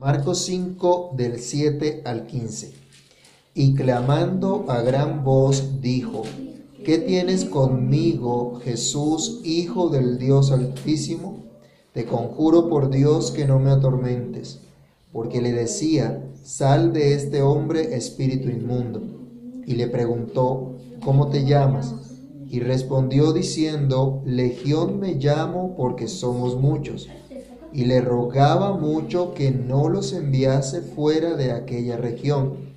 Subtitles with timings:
[0.00, 2.72] Marcos 5 del 7 al 15.
[3.52, 6.22] Y clamando a gran voz dijo,
[6.86, 11.44] ¿qué tienes conmigo, Jesús, Hijo del Dios Altísimo?
[11.92, 14.60] Te conjuro por Dios que no me atormentes,
[15.12, 19.02] porque le decía, sal de este hombre espíritu inmundo.
[19.66, 21.94] Y le preguntó, ¿cómo te llamas?
[22.48, 27.06] Y respondió diciendo, Legión me llamo porque somos muchos
[27.72, 32.74] y le rogaba mucho que no los enviase fuera de aquella región.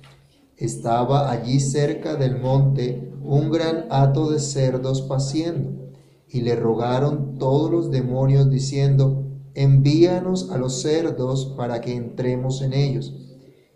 [0.56, 5.70] Estaba allí cerca del monte un gran hato de cerdos paciendo,
[6.28, 12.72] y le rogaron todos los demonios diciendo, envíanos a los cerdos para que entremos en
[12.72, 13.14] ellos.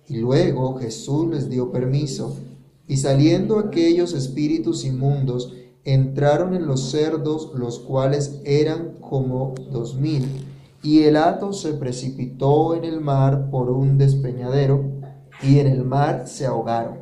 [0.06, 2.36] Y luego Jesús les dio permiso,
[2.86, 5.54] y saliendo aquellos espíritus inmundos,
[5.84, 10.47] entraron en los cerdos, los cuales eran como dos mil
[10.82, 14.84] y el hato se precipitó en el mar por un despeñadero,
[15.42, 16.98] y en el mar se ahogaron.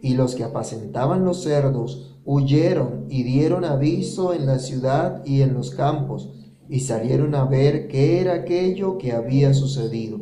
[0.00, 5.54] Y los que apacentaban los cerdos huyeron y dieron aviso en la ciudad y en
[5.54, 6.30] los campos,
[6.68, 10.20] y salieron a ver qué era aquello que había sucedido.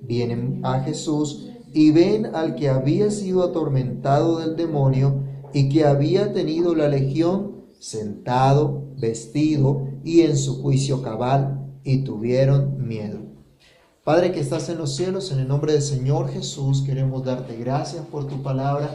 [0.00, 6.32] Vienen a Jesús y ven al que había sido atormentado del demonio y que había
[6.32, 13.18] tenido la legión sentado, vestido y en su juicio cabal y tuvieron miedo.
[14.04, 18.04] Padre que estás en los cielos, en el nombre del Señor Jesús, queremos darte gracias
[18.04, 18.90] por tu palabra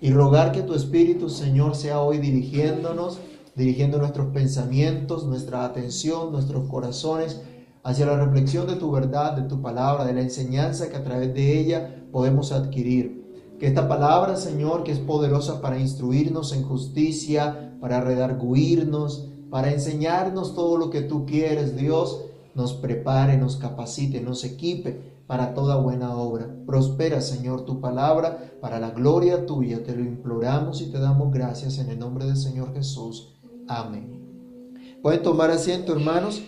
[0.00, 3.18] y rogar que tu Espíritu, Señor, sea hoy dirigiéndonos,
[3.54, 7.42] dirigiendo nuestros pensamientos, nuestra atención, nuestros corazones
[7.82, 11.34] hacia la reflexión de tu verdad, de tu palabra, de la enseñanza que a través
[11.34, 13.54] de ella podemos adquirir.
[13.58, 20.54] Que esta palabra, Señor, que es poderosa para instruirnos en justicia, para redarguirnos, para enseñarnos
[20.54, 26.16] todo lo que tú quieres, Dios, nos prepare, nos capacite, nos equipe para toda buena
[26.16, 26.48] obra.
[26.66, 29.84] Prospera, Señor, tu palabra para la gloria tuya.
[29.84, 33.34] Te lo imploramos y te damos gracias en el nombre del Señor Jesús.
[33.68, 34.10] Amén.
[35.02, 36.42] Pueden tomar asiento, hermanos.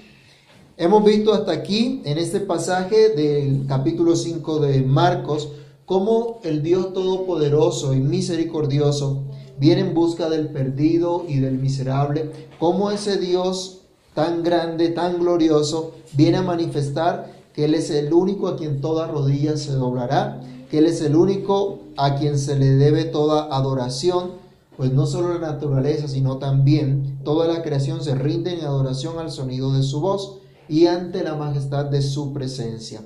[0.76, 5.52] Hemos visto hasta aquí, en este pasaje del capítulo 5 de Marcos,
[5.84, 9.24] cómo el Dios Todopoderoso y Misericordioso
[9.58, 13.81] viene en busca del perdido y del miserable, como ese Dios
[14.14, 19.06] tan grande, tan glorioso, viene a manifestar que Él es el único a quien toda
[19.06, 20.40] rodilla se doblará,
[20.70, 24.32] que Él es el único a quien se le debe toda adoración,
[24.76, 29.30] pues no solo la naturaleza, sino también toda la creación se rinde en adoración al
[29.30, 33.02] sonido de su voz y ante la majestad de su presencia.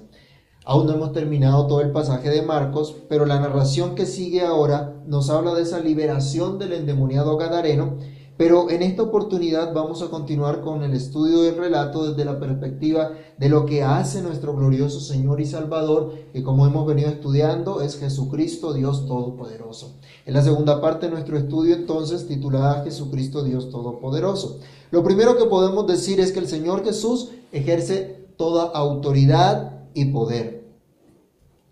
[0.65, 4.95] Aún no hemos terminado todo el pasaje de Marcos, pero la narración que sigue ahora
[5.06, 7.99] nos habla de esa liberación del endemoniado Gadareno.
[8.36, 13.12] Pero en esta oportunidad vamos a continuar con el estudio del relato desde la perspectiva
[13.38, 17.98] de lo que hace nuestro glorioso Señor y Salvador, que como hemos venido estudiando es
[17.98, 19.94] Jesucristo Dios Todopoderoso.
[20.26, 24.60] En la segunda parte de nuestro estudio entonces titulada Jesucristo Dios Todopoderoso.
[24.91, 30.74] Lo primero que podemos decir es que el Señor Jesús ejerce toda autoridad y poder.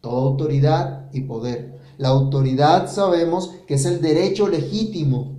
[0.00, 1.78] Toda autoridad y poder.
[1.98, 5.34] La autoridad sabemos que es el derecho legítimo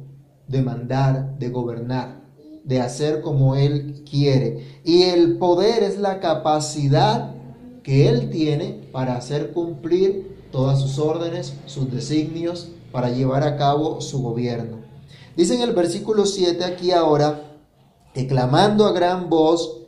[0.47, 2.23] de mandar, de gobernar,
[2.63, 4.81] de hacer como Él quiere.
[4.83, 7.35] Y el poder es la capacidad
[7.83, 14.01] que Él tiene para hacer cumplir todas sus órdenes, sus designios, para llevar a cabo
[14.01, 14.77] su gobierno.
[15.35, 17.59] Dice en el versículo 7 aquí ahora,
[18.13, 19.81] que clamando a gran voz,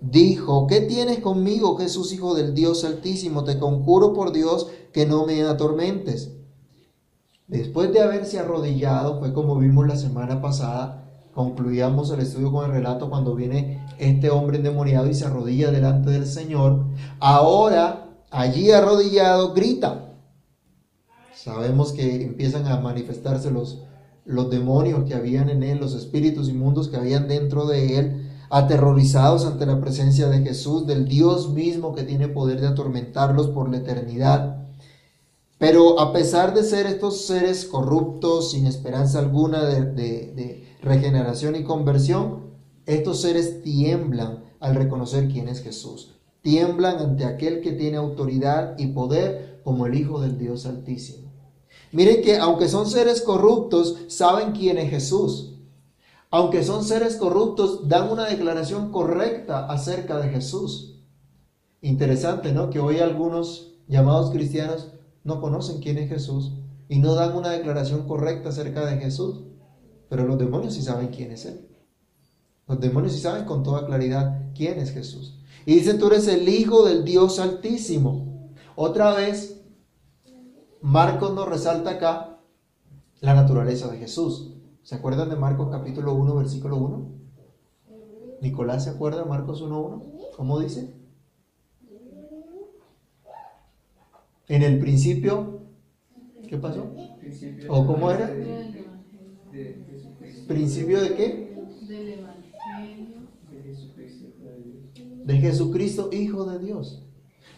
[0.00, 3.44] dijo, ¿qué tienes conmigo, Jesús, Hijo del Dios Altísimo?
[3.44, 6.32] Te conjuro por Dios que no me atormentes.
[7.48, 11.04] Después de haberse arrodillado, fue como vimos la semana pasada,
[11.34, 16.10] concluíamos el estudio con el relato cuando viene este hombre endemoniado y se arrodilla delante
[16.10, 16.84] del Señor.
[17.20, 20.14] Ahora, allí arrodillado, grita.
[21.34, 23.82] Sabemos que empiezan a manifestarse los,
[24.24, 29.46] los demonios que habían en él, los espíritus inmundos que habían dentro de él aterrorizados
[29.46, 33.78] ante la presencia de Jesús, del Dios mismo que tiene poder de atormentarlos por la
[33.78, 34.61] eternidad.
[35.62, 42.50] Pero a pesar de ser estos seres corruptos, sin esperanza alguna de, regeneración y conversión,
[42.84, 46.16] estos seres tiemblan al reconocer quién es Jesús.
[46.40, 51.30] Tiemblan ante aquel que tiene autoridad y poder como el Hijo del Dios Altísimo.
[51.92, 55.50] Miren que aunque son seres corruptos, saben quién es Jesús
[56.34, 61.02] aunque son seres corruptos, dan una declaración correcta acerca de Jesús.
[61.82, 62.70] Interesante, ¿no?
[62.70, 64.91] Que hoy algunos llamados cristianos
[65.24, 66.52] no conocen quién es Jesús
[66.88, 69.44] y no dan una declaración correcta acerca de Jesús.
[70.08, 71.68] Pero los demonios sí saben quién es Él.
[72.66, 75.40] Los demonios sí saben con toda claridad quién es Jesús.
[75.64, 78.50] Y dice, tú eres el Hijo del Dios Altísimo.
[78.76, 79.62] Otra vez,
[80.80, 82.40] Marcos nos resalta acá
[83.20, 84.54] la naturaleza de Jesús.
[84.82, 87.12] ¿Se acuerdan de Marcos capítulo 1, versículo 1?
[88.40, 90.30] Nicolás se acuerda de Marcos 1.1.
[90.36, 91.01] ¿Cómo dice?
[94.48, 95.60] En el principio,
[96.48, 96.92] ¿qué pasó?
[97.68, 98.34] ¿O cómo era?
[100.48, 101.52] ¿Principio de qué?
[105.24, 107.02] De Jesucristo, Hijo de Dios.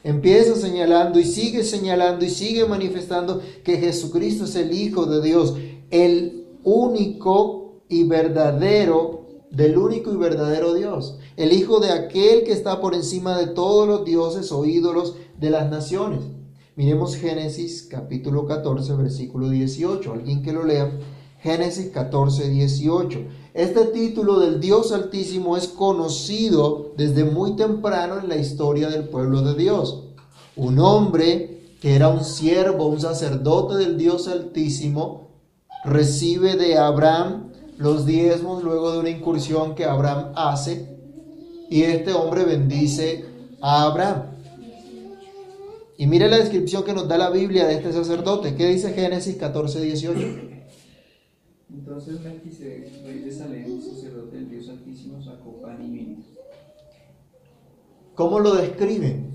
[0.03, 5.57] Empieza señalando y sigue señalando y sigue manifestando que Jesucristo es el Hijo de Dios,
[5.91, 12.83] el único y verdadero, del único y verdadero Dios, el Hijo de aquel que está
[12.83, 16.21] por encima de todos los dioses o ídolos de las naciones.
[16.77, 20.13] Miremos Génesis capítulo 14, versículo 18.
[20.13, 20.91] Alguien que lo lea.
[21.41, 23.19] Génesis 14, 18.
[23.55, 29.43] Este título del Dios Altísimo es conocido desde muy temprano en la historia del pueblo
[29.43, 30.03] de Dios.
[30.57, 35.29] Un hombre que era un siervo, un sacerdote del Dios Altísimo,
[35.85, 40.89] recibe de Abraham los diezmos luego de una incursión que Abraham hace
[41.71, 43.27] y este hombre bendice
[43.61, 44.34] a Abraham.
[45.97, 48.57] Y mire la descripción que nos da la Biblia de este sacerdote.
[48.57, 50.21] ¿Qué dice Génesis 14, 18?
[51.73, 56.17] Entonces Melquisedec, rey de Salem, sacerdote del Dios Altísimo, sacó pan y vino.
[58.15, 59.31] ¿Cómo lo describen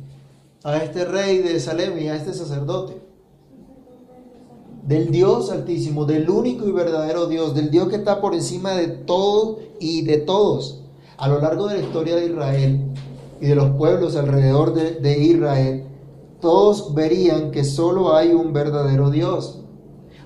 [0.63, 3.01] a este rey de Salem y a este sacerdote?
[4.85, 8.88] Del Dios Altísimo, del único y verdadero Dios, del Dios que está por encima de
[8.88, 10.81] todo y de todos.
[11.17, 12.79] A lo largo de la historia de Israel
[13.39, 15.88] y de los pueblos alrededor de, de Israel,
[16.41, 19.62] todos verían que solo hay un verdadero Dios.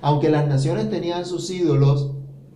[0.00, 2.10] Aunque las naciones tenían sus ídolos,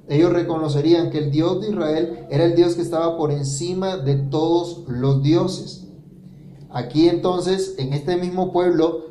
[0.08, 4.16] ellos reconocerían que el Dios de Israel era el Dios que estaba por encima de
[4.16, 5.88] todos los dioses.
[6.70, 9.08] Aquí entonces, en este mismo pueblo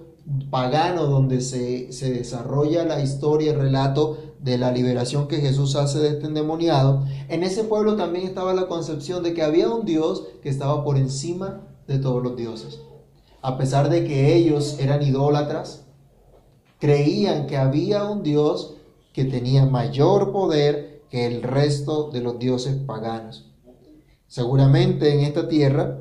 [0.50, 6.00] pagano donde se, se desarrolla la historia, el relato de la liberación que Jesús hace
[6.00, 10.26] de este endemoniado, en ese pueblo también estaba la concepción de que había un Dios
[10.42, 12.87] que estaba por encima de todos los dioses
[13.42, 15.86] a pesar de que ellos eran idólatras,
[16.80, 18.76] creían que había un Dios
[19.14, 23.52] que tenía mayor poder que el resto de los dioses paganos.
[24.28, 26.00] Seguramente en esta tierra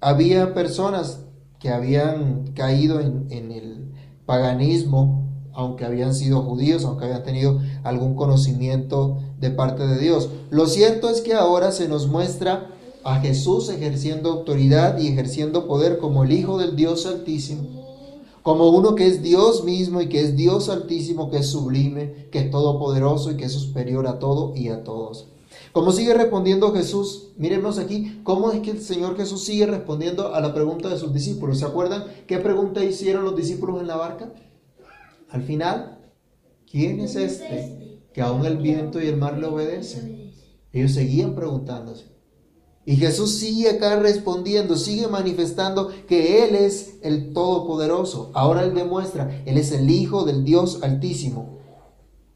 [0.00, 1.20] había personas
[1.58, 3.92] que habían caído en, el
[4.26, 10.30] paganismo, aunque habían sido judíos, aunque habían tenido algún conocimiento de parte de Dios.
[10.50, 12.73] Lo cierto es que ahora se nos muestra
[13.04, 17.84] a Jesús ejerciendo autoridad y ejerciendo poder como el Hijo del Dios Altísimo,
[18.42, 22.40] como uno que es Dios mismo y que es Dios Altísimo, que es sublime, que
[22.40, 25.28] es todopoderoso y que es superior a todo y a todos.
[25.72, 30.40] Como sigue respondiendo Jesús, mírenos aquí, cómo es que el Señor Jesús sigue respondiendo a
[30.40, 31.58] la pregunta de sus discípulos.
[31.58, 34.32] ¿Se acuerdan qué pregunta hicieron los discípulos en la barca?
[35.28, 35.98] Al final,
[36.70, 40.32] ¿quién es este que aún el viento y el mar le obedecen?
[40.72, 42.13] Ellos seguían preguntándose.
[42.86, 48.30] Y Jesús sigue acá respondiendo, sigue manifestando que Él es el Todopoderoso.
[48.34, 51.60] Ahora Él demuestra, Él es el Hijo del Dios Altísimo.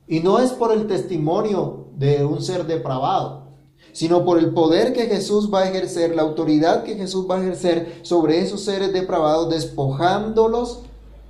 [0.07, 3.49] Y no es por el testimonio de un ser depravado,
[3.93, 7.43] sino por el poder que Jesús va a ejercer, la autoridad que Jesús va a
[7.43, 10.81] ejercer sobre esos seres depravados, despojándolos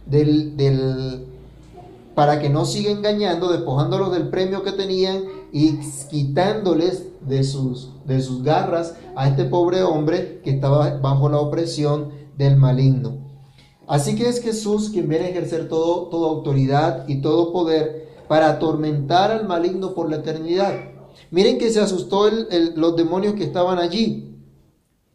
[0.07, 1.27] del, del
[2.19, 5.23] para que no siga engañando, despojándolos del premio que tenían
[5.53, 5.79] y
[6.11, 12.09] quitándoles de sus, de sus garras a este pobre hombre que estaba bajo la opresión
[12.37, 13.19] del maligno.
[13.87, 18.49] Así que es Jesús quien viene a ejercer todo, toda autoridad y todo poder para
[18.49, 20.75] atormentar al maligno por la eternidad.
[21.31, 22.29] Miren que se asustó
[22.75, 24.43] los demonios que estaban allí.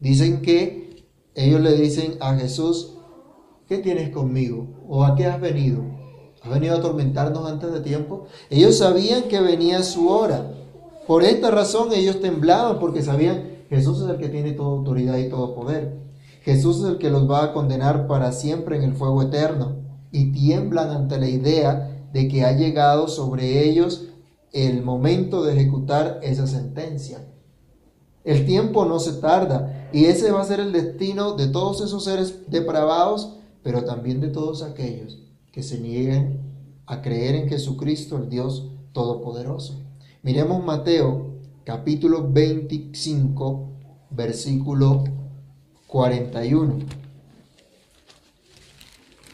[0.00, 2.94] Dicen que ellos le dicen a Jesús,
[3.68, 4.68] ¿qué tienes conmigo?
[4.88, 6.02] ¿O a qué has venido?
[6.44, 8.26] ¿Has venido a atormentarnos antes de tiempo?
[8.50, 10.52] Ellos sabían que venía su hora.
[11.06, 15.30] Por esta razón ellos temblaban porque sabían Jesús es el que tiene toda autoridad y
[15.30, 15.96] todo poder.
[16.42, 19.76] Jesús es el que los va a condenar para siempre en el fuego eterno.
[20.12, 24.08] Y tiemblan ante la idea de que ha llegado sobre ellos
[24.52, 27.26] el momento de ejecutar esa sentencia.
[28.22, 32.04] El tiempo no se tarda y ese va a ser el destino de todos esos
[32.04, 35.23] seres depravados, pero también de todos aquellos
[35.54, 36.40] que se nieguen
[36.84, 39.80] a creer en Jesucristo, el Dios Todopoderoso.
[40.24, 43.68] Miremos Mateo capítulo 25,
[44.10, 45.04] versículo
[45.86, 46.78] 41.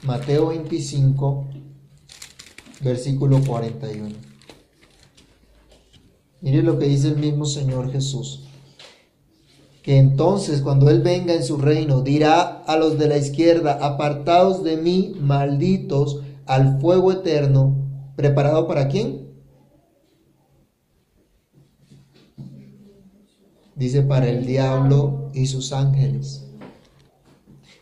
[0.03, 1.47] Mateo 25,
[2.83, 4.15] versículo 41.
[6.43, 8.45] Mire lo que dice el mismo Señor Jesús.
[9.83, 14.63] Que entonces cuando Él venga en su reino dirá a los de la izquierda, apartados
[14.63, 17.77] de mí, malditos, al fuego eterno,
[18.17, 19.31] preparado para quién?
[23.75, 26.45] Dice para el diablo y sus ángeles.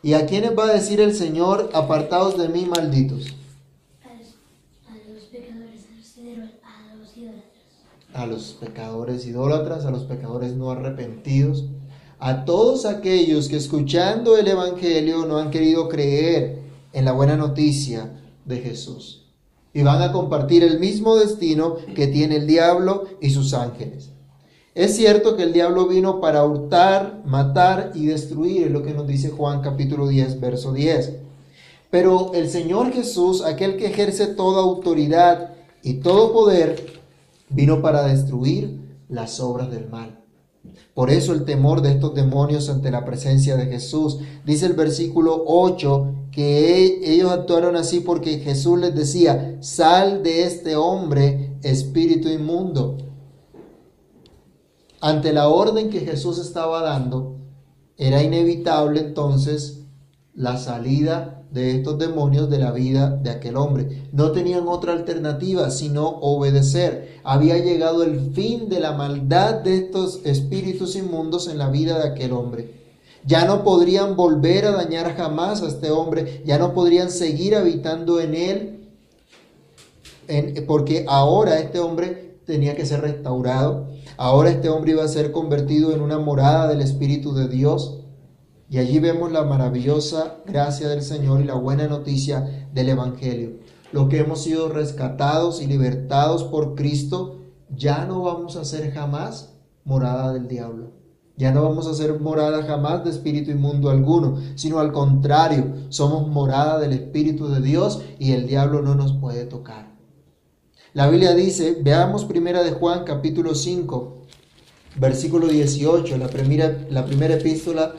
[0.01, 3.35] ¿Y a quiénes va a decir el Señor, apartados de mí, malditos?
[4.05, 5.87] A los pecadores,
[6.63, 8.15] a los idólatras.
[8.15, 11.65] A los pecadores idólatras, a los pecadores no arrepentidos,
[12.21, 16.59] a todos aquellos que escuchando el Evangelio no han querido creer
[16.93, 19.27] en la buena noticia de Jesús.
[19.73, 24.11] Y van a compartir el mismo destino que tiene el diablo y sus ángeles.
[24.75, 29.07] Es cierto que el diablo vino para hurtar, matar y destruir, es lo que nos
[29.07, 31.15] dice Juan capítulo 10, verso 10.
[31.91, 37.01] Pero el Señor Jesús, aquel que ejerce toda autoridad y todo poder,
[37.49, 40.18] vino para destruir las obras del mal.
[40.99, 44.19] Por eso el temor de estos demonios ante la presencia de Jesús.
[44.45, 50.43] Dice el versículo 8 que e, ellos actuaron así porque Jesús les decía, sal de
[50.43, 52.97] este hombre, espíritu inmundo.
[55.01, 57.37] Ante la orden que Jesús estaba dando,
[57.97, 59.85] era inevitable entonces
[60.39, 64.05] la salida de estos demonios de la vida de aquel hombre.
[64.13, 67.19] No tenían otra alternativa sino obedecer.
[67.25, 72.09] Había llegado el fin de la maldad de estos espíritus inmundos en la vida de
[72.11, 72.79] aquel hombre.
[73.27, 78.21] Ya no podrían volver a dañar jamás a este hombre, ya no podrían seguir habitando
[78.21, 78.89] en él,
[80.69, 85.93] porque ahora este hombre tenía que ser restaurado, ahora este hombre iba a ser convertido
[85.93, 87.98] en una morada del Espíritu de Dios.
[88.71, 93.61] Y allí vemos la maravillosa gracia del Señor y la buena noticia del Evangelio.
[93.93, 97.41] Lo que hemos sido rescatados y libertados por Cristo,
[97.75, 100.93] ya no vamos a ser jamás morada del diablo.
[101.39, 106.29] Ya no vamos a ser morada jamás de espíritu inmundo alguno, sino al contrario, somos
[106.29, 109.97] morada del Espíritu de Dios y el diablo no nos puede tocar.
[110.95, 114.25] La Biblia dice, veamos primera de Juan capítulo 5,
[114.97, 117.95] versículo 18, la primera, la primera epístola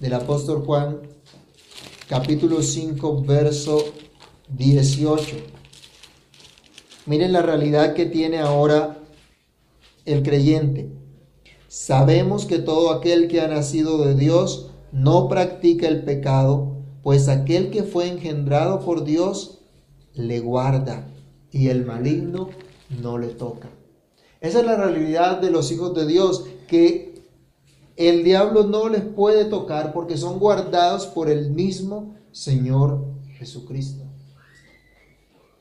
[0.00, 1.02] del apóstol Juan,
[2.08, 3.84] capítulo 5, verso
[4.48, 5.36] 18.
[7.04, 8.98] Miren la realidad que tiene ahora
[10.06, 10.90] el creyente.
[11.68, 17.70] Sabemos que todo aquel que ha nacido de Dios no practica el pecado, pues aquel
[17.70, 19.60] que fue engendrado por Dios
[20.14, 21.06] le guarda
[21.52, 22.48] y el maligno
[23.02, 23.68] no le toca.
[24.40, 27.09] Esa es la realidad de los hijos de Dios, que
[28.08, 33.04] el diablo no les puede tocar porque son guardados por el mismo Señor
[33.36, 34.04] Jesucristo.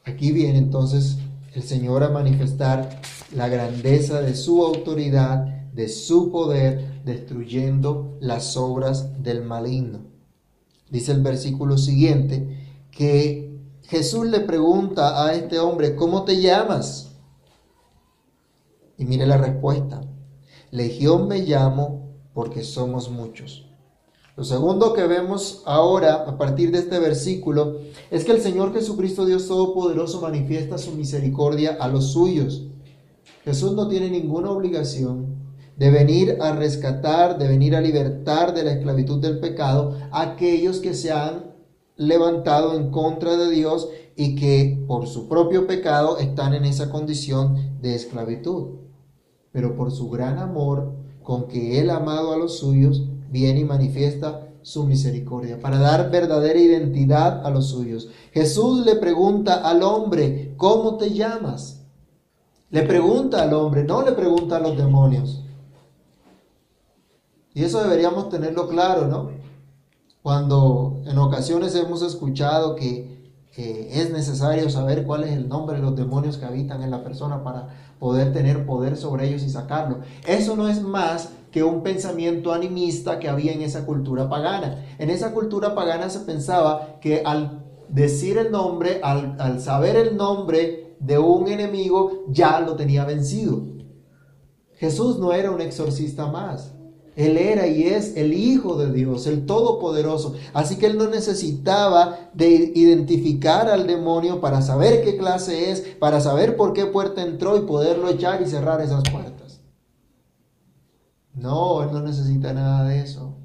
[0.06, 1.18] Aquí viene entonces
[1.54, 3.02] el Señor a manifestar
[3.36, 10.00] la grandeza de su autoridad, de su poder, destruyendo las obras del maligno.
[10.90, 12.58] Dice el versículo siguiente
[12.92, 17.12] que Jesús le pregunta a este hombre, ¿cómo te llamas?
[18.98, 20.02] Y mire la respuesta.
[20.72, 23.66] Legión me llamo porque somos muchos.
[24.40, 29.26] Lo segundo que vemos ahora a partir de este versículo es que el Señor Jesucristo
[29.26, 32.68] Dios Todopoderoso manifiesta su misericordia a los suyos.
[33.44, 35.36] Jesús no tiene ninguna obligación
[35.76, 40.80] de venir a rescatar, de venir a libertar de la esclavitud del pecado a aquellos
[40.80, 41.54] que se han
[41.98, 47.78] levantado en contra de Dios y que por su propio pecado están en esa condición
[47.82, 48.76] de esclavitud.
[49.52, 50.94] Pero por su gran amor
[51.30, 56.58] con que Él, amado a los suyos, viene y manifiesta su misericordia, para dar verdadera
[56.58, 58.10] identidad a los suyos.
[58.34, 61.86] Jesús le pregunta al hombre, ¿cómo te llamas?
[62.72, 65.44] Le pregunta al hombre, no le pregunta a los demonios.
[67.54, 69.30] Y eso deberíamos tenerlo claro, ¿no?
[70.24, 73.19] Cuando en ocasiones hemos escuchado que
[73.58, 77.44] es necesario saber cuál es el nombre de los demonios que habitan en la persona
[77.44, 80.00] para poder tener poder sobre ellos y sacarlo.
[80.26, 84.86] Eso no es más que un pensamiento animista que había en esa cultura pagana.
[85.00, 90.16] En esa cultura pagana se pensaba que al decir el nombre, al, al saber el
[90.16, 93.64] nombre de un enemigo, ya lo tenía vencido.
[94.76, 96.74] Jesús no era un exorcista más.
[97.20, 100.36] Él era y es el Hijo de Dios, el Todopoderoso.
[100.54, 106.22] Así que él no necesitaba de identificar al demonio para saber qué clase es, para
[106.22, 109.60] saber por qué puerta entró y poderlo echar y cerrar esas puertas.
[111.34, 113.36] No, él no necesita nada de eso.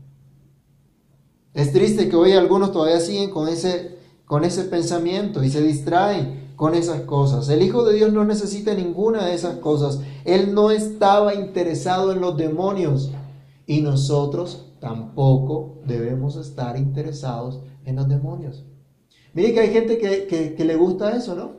[1.52, 6.52] Es triste que hoy algunos todavía siguen con ese, con ese pensamiento y se distraen
[6.54, 7.49] con esas cosas.
[7.49, 9.99] El Hijo de Dios no necesita ninguna de esas cosas.
[10.25, 13.11] Él no estaba interesado en los demonios.
[13.66, 18.64] Y nosotros tampoco debemos estar interesados en los demonios.
[19.33, 21.52] Mire que hay gente que, le gusta eso, ¿no?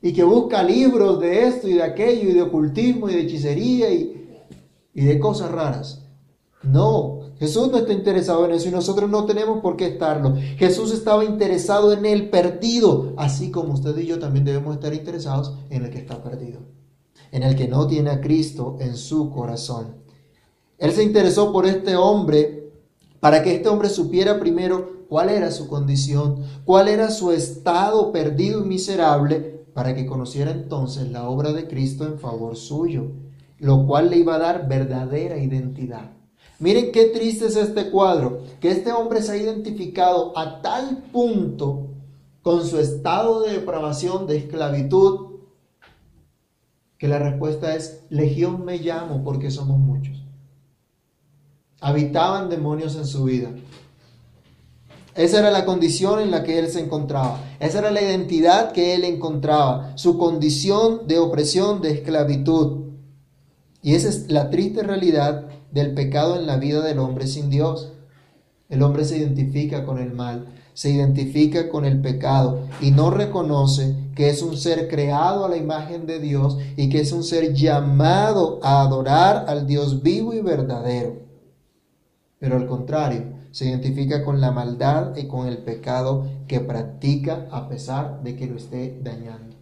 [0.00, 3.90] Y que busca libros de esto y de aquello y de ocultismo y de hechicería
[3.92, 4.28] y,
[4.94, 6.02] y de cosas raras.
[6.62, 10.36] No, Jesús no está interesado en eso y nosotros no tenemos por qué estarlo.
[10.58, 15.56] Jesús estaba interesado en el perdido, así como usted y yo también debemos estar interesados
[15.70, 16.60] en el que está perdido,
[17.32, 20.01] en el que no tiene a Cristo en su corazón.
[20.82, 22.72] Él se interesó por este hombre
[23.20, 28.64] para que este hombre supiera primero cuál era su condición, cuál era su estado perdido
[28.64, 33.12] y miserable, para que conociera entonces la obra de Cristo en favor suyo,
[33.60, 36.10] lo cual le iba a dar verdadera identidad.
[36.58, 41.90] Miren qué triste es este cuadro, que este hombre se ha identificado a tal punto
[42.42, 45.36] con su estado de depravación, de esclavitud,
[46.98, 50.21] que la respuesta es, Legión me llamo porque somos muchos.
[51.82, 53.50] Habitaban demonios en su vida.
[55.14, 57.38] Esa era la condición en la que él se encontraba.
[57.60, 59.92] Esa era la identidad que él encontraba.
[59.96, 62.92] Su condición de opresión, de esclavitud.
[63.82, 67.92] Y esa es la triste realidad del pecado en la vida del hombre sin Dios.
[68.70, 73.94] El hombre se identifica con el mal, se identifica con el pecado y no reconoce
[74.14, 77.52] que es un ser creado a la imagen de Dios y que es un ser
[77.52, 81.21] llamado a adorar al Dios vivo y verdadero.
[82.42, 83.22] Pero al contrario,
[83.52, 88.48] se identifica con la maldad y con el pecado que practica a pesar de que
[88.48, 89.54] lo esté dañando.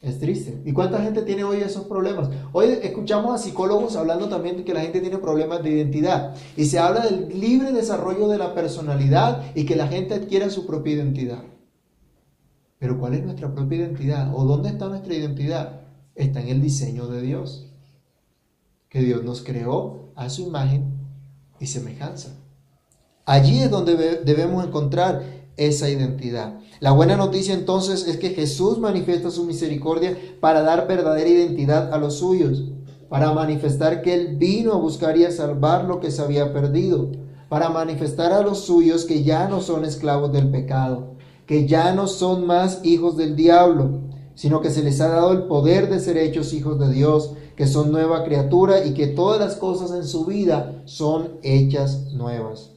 [0.00, 0.62] Es triste.
[0.64, 2.30] ¿Y cuánta gente tiene hoy esos problemas?
[2.52, 6.36] Hoy escuchamos a psicólogos hablando también de que la gente tiene problemas de identidad.
[6.56, 10.68] Y se habla del libre desarrollo de la personalidad y que la gente adquiera su
[10.68, 11.42] propia identidad.
[12.78, 14.32] Pero ¿cuál es nuestra propia identidad?
[14.32, 15.80] ¿O dónde está nuestra identidad?
[16.14, 17.72] Está en el diseño de Dios.
[18.88, 20.92] Que Dios nos creó a su imagen
[21.60, 22.30] y semejanza.
[23.24, 25.22] Allí es donde debemos encontrar
[25.56, 26.54] esa identidad.
[26.80, 31.98] La buena noticia entonces es que Jesús manifiesta su misericordia para dar verdadera identidad a
[31.98, 32.64] los suyos,
[33.08, 37.12] para manifestar que Él vino a buscar y a salvar lo que se había perdido,
[37.48, 41.14] para manifestar a los suyos que ya no son esclavos del pecado,
[41.46, 44.00] que ya no son más hijos del diablo,
[44.34, 47.66] sino que se les ha dado el poder de ser hechos hijos de Dios, que
[47.66, 52.72] son nueva criatura y que todas las cosas en su vida son hechas nuevas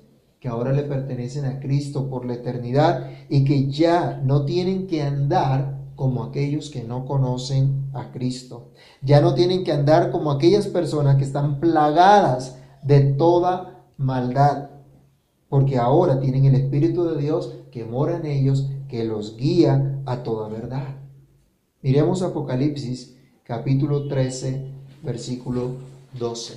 [0.46, 5.02] que ahora le pertenecen a Cristo por la eternidad y que ya no tienen que
[5.02, 8.70] andar como aquellos que no conocen a Cristo.
[9.02, 14.70] Ya no tienen que andar como aquellas personas que están plagadas de toda maldad,
[15.50, 20.22] porque ahora tienen el Espíritu de Dios que mora en ellos, que los guía a
[20.22, 20.98] toda verdad.
[21.82, 23.15] Miremos Apocalipsis
[23.46, 24.60] capítulo 13,
[25.04, 25.76] versículo
[26.14, 26.56] 12.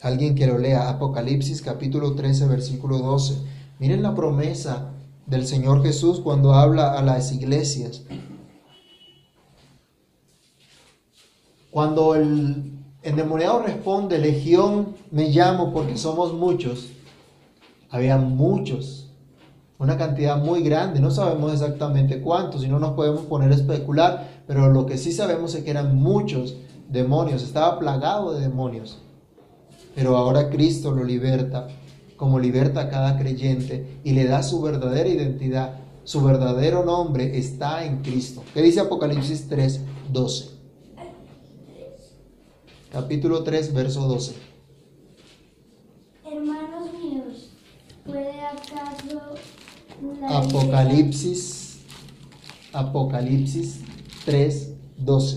[0.00, 3.36] Alguien que lo lea, Apocalipsis capítulo 13, versículo 12.
[3.78, 4.90] Miren la promesa
[5.24, 8.02] del Señor Jesús cuando habla a las iglesias.
[11.70, 16.88] Cuando el endemoniado responde, Legión me llamo porque somos muchos,
[17.90, 19.12] había muchos,
[19.78, 24.35] una cantidad muy grande, no sabemos exactamente cuántos y no nos podemos poner a especular,
[24.46, 26.56] pero lo que sí sabemos es que eran muchos
[26.88, 29.02] demonios, estaba plagado de demonios
[29.96, 31.68] pero ahora Cristo lo liberta,
[32.18, 35.80] como liberta a cada creyente y le da su verdadera identidad.
[36.04, 38.44] Su verdadero nombre está en Cristo.
[38.52, 39.80] ¿Qué dice Apocalipsis 3,
[40.12, 40.50] 12?
[42.92, 44.34] Capítulo 3, verso 12.
[46.30, 47.52] Hermanos míos,
[48.04, 49.18] ¿puede acaso
[50.28, 51.78] Apocalipsis,
[52.74, 53.80] Apocalipsis
[54.26, 55.36] 3, 12.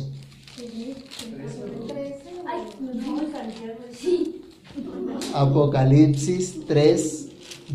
[5.36, 7.28] Apocalipsis 3,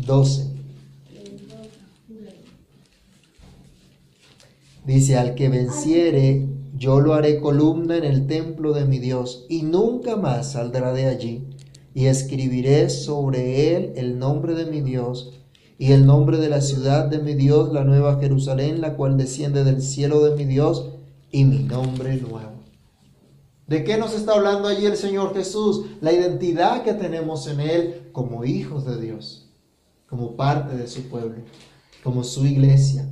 [0.05, 0.47] 12.
[4.85, 6.47] Dice, al que venciere,
[6.77, 11.05] yo lo haré columna en el templo de mi Dios, y nunca más saldrá de
[11.05, 11.47] allí.
[11.93, 15.31] Y escribiré sobre él el nombre de mi Dios,
[15.77, 19.63] y el nombre de la ciudad de mi Dios, la nueva Jerusalén, la cual desciende
[19.63, 20.89] del cielo de mi Dios,
[21.35, 22.63] y mi nombre nuevo.
[23.67, 25.81] ¿De qué nos está hablando allí el Señor Jesús?
[25.99, 29.49] La identidad que tenemos en Él como hijos de Dios,
[30.07, 31.41] como parte de su pueblo,
[32.05, 33.09] como su iglesia,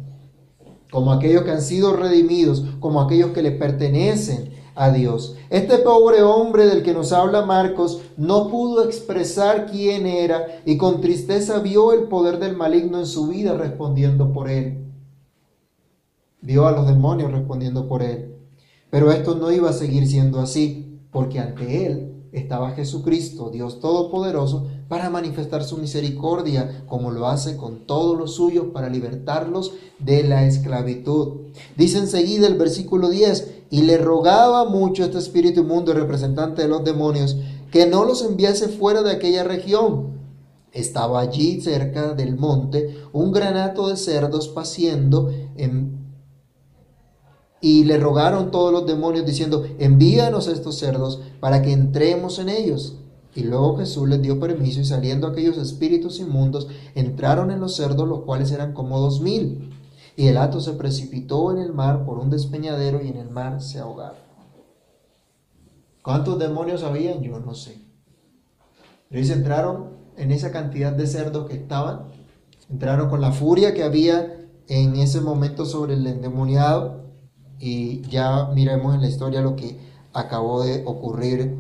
[0.90, 5.36] como aquellos que han sido redimidos, como aquellos que le pertenecen a Dios.
[5.50, 11.02] Este pobre hombre del que nos habla Marcos no pudo expresar quién era y con
[11.02, 14.83] tristeza vio el poder del maligno en su vida respondiendo por él.
[16.44, 18.36] Vio a los demonios respondiendo por él.
[18.90, 24.68] Pero esto no iba a seguir siendo así, porque ante él estaba Jesucristo, Dios Todopoderoso,
[24.90, 30.46] para manifestar su misericordia, como lo hace con todos los suyos, para libertarlos de la
[30.46, 31.44] esclavitud.
[31.78, 36.84] Dice enseguida el versículo 10, y le rogaba mucho este espíritu inmundo, representante de los
[36.84, 37.38] demonios,
[37.72, 40.22] que no los enviase fuera de aquella región.
[40.74, 46.03] Estaba allí cerca del monte un granato de cerdos paciendo en
[47.64, 52.98] y le rogaron todos los demonios diciendo, envíanos estos cerdos para que entremos en ellos.
[53.34, 58.06] Y luego Jesús les dio permiso y saliendo aquellos espíritus inmundos, entraron en los cerdos,
[58.06, 59.70] los cuales eran como dos mil.
[60.18, 63.62] Y el hato se precipitó en el mar por un despeñadero y en el mar
[63.62, 64.18] se ahogaron.
[66.02, 67.22] ¿Cuántos demonios habían?
[67.22, 67.82] Yo no sé.
[69.08, 72.08] Pero ellos entraron en esa cantidad de cerdos que estaban,
[72.70, 77.03] entraron con la furia que había en ese momento sobre el endemoniado
[77.64, 79.78] y ya miremos en la historia lo que
[80.12, 81.56] acabó de ocurrir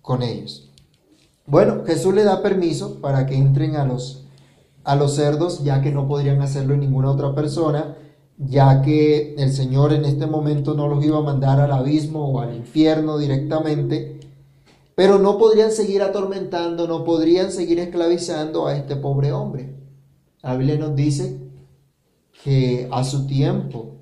[0.00, 0.70] con ellos.
[1.46, 4.24] Bueno, Jesús le da permiso para que entren a los,
[4.82, 7.96] a los cerdos, ya que no podrían hacerlo ninguna otra persona,
[8.38, 12.40] ya que el Señor en este momento no los iba a mandar al abismo o
[12.40, 14.20] al infierno directamente,
[14.94, 19.76] pero no podrían seguir atormentando, no podrían seguir esclavizando a este pobre hombre.
[20.42, 21.38] La Biblia nos dice
[22.42, 24.01] que a su tiempo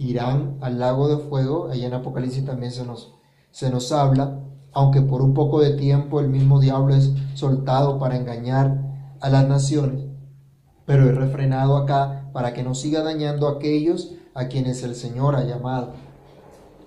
[0.00, 3.12] irán al lago de fuego, allá en Apocalipsis también se nos,
[3.50, 4.40] se nos habla,
[4.72, 8.80] aunque por un poco de tiempo el mismo diablo es soltado para engañar
[9.20, 10.06] a las naciones,
[10.86, 15.36] pero es refrenado acá para que no siga dañando a aquellos a quienes el Señor
[15.36, 15.92] ha llamado.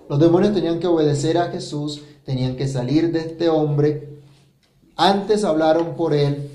[0.08, 4.18] Los demonios tenían que obedecer a Jesús, tenían que salir de este hombre.
[4.96, 6.50] Antes hablaron por él,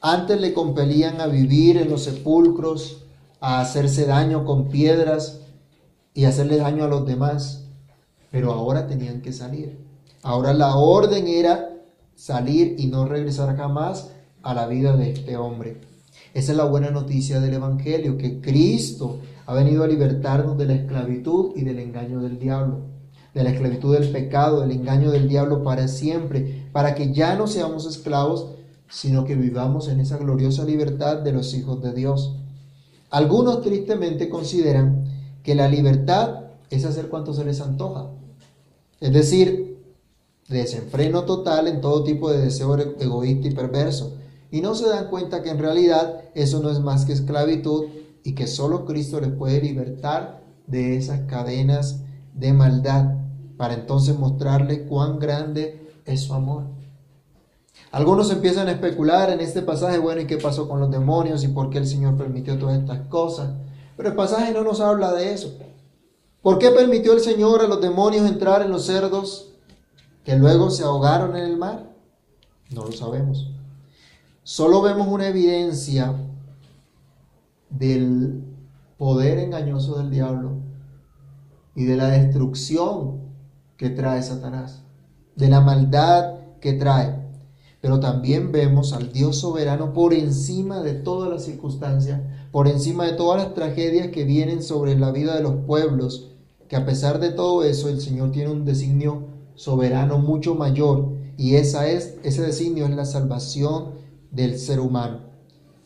[0.00, 3.04] antes le compelían a vivir en los sepulcros,
[3.40, 5.40] a hacerse daño con piedras,
[6.18, 7.62] y hacerle daño a los demás,
[8.32, 9.78] pero ahora tenían que salir.
[10.24, 11.76] Ahora la orden era
[12.16, 14.10] salir y no regresar jamás
[14.42, 15.80] a la vida de este hombre.
[16.34, 20.74] Esa es la buena noticia del Evangelio, que Cristo ha venido a libertarnos de la
[20.74, 22.80] esclavitud y del engaño del diablo,
[23.32, 27.46] de la esclavitud del pecado, del engaño del diablo para siempre, para que ya no
[27.46, 28.56] seamos esclavos,
[28.88, 32.34] sino que vivamos en esa gloriosa libertad de los hijos de Dios.
[33.08, 35.16] Algunos tristemente consideran
[35.48, 38.10] que la libertad es hacer cuanto se les antoja.
[39.00, 39.82] Es decir,
[40.46, 44.12] desenfreno total en todo tipo de deseo egoísta y perverso.
[44.50, 47.86] Y no se dan cuenta que en realidad eso no es más que esclavitud
[48.24, 52.02] y que solo Cristo les puede libertar de esas cadenas
[52.34, 53.14] de maldad
[53.56, 56.64] para entonces mostrarle cuán grande es su amor.
[57.90, 61.48] Algunos empiezan a especular en este pasaje, bueno, ¿y qué pasó con los demonios y
[61.48, 63.48] por qué el Señor permitió todas estas cosas?
[63.98, 65.58] Pero el pasaje no nos habla de eso.
[66.40, 69.50] ¿Por qué permitió el Señor a los demonios entrar en los cerdos
[70.24, 71.90] que luego se ahogaron en el mar?
[72.70, 73.50] No lo sabemos.
[74.44, 76.14] Solo vemos una evidencia
[77.70, 78.44] del
[78.98, 80.52] poder engañoso del diablo
[81.74, 83.18] y de la destrucción
[83.76, 84.82] que trae Satanás,
[85.34, 87.18] de la maldad que trae.
[87.80, 93.12] Pero también vemos al Dios soberano por encima de todas las circunstancias, por encima de
[93.12, 96.32] todas las tragedias que vienen sobre la vida de los pueblos,
[96.68, 101.54] que a pesar de todo eso el Señor tiene un designio soberano mucho mayor y
[101.56, 103.92] esa es, ese designio es la salvación
[104.30, 105.20] del ser humano.